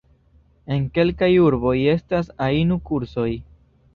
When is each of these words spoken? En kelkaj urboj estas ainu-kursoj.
En 0.77 0.87
kelkaj 0.95 1.29
urboj 1.49 1.75
estas 1.93 2.33
ainu-kursoj. 2.47 3.29